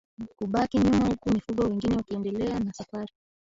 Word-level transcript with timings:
Kubaki 0.37 0.75
nyuma 0.81 1.05
huku 1.07 1.29
mifugo 1.29 1.61
wengine 1.63 1.95
wakiendelea 1.95 2.59
na 2.59 2.73
safari 2.73 3.13